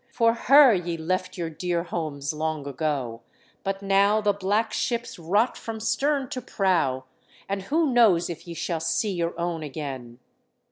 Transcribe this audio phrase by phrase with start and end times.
[0.11, 3.21] For her ye left your dear homes long ago,
[3.63, 7.03] but now the black HELEN OF TROY 83 ships rot from stern to prow,
[7.47, 10.17] and who knows if ye shall see your own again?